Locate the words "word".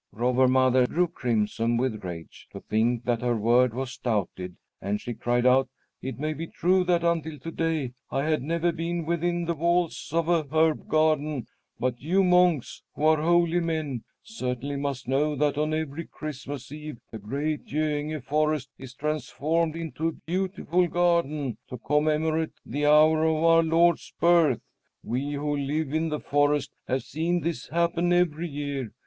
3.37-3.71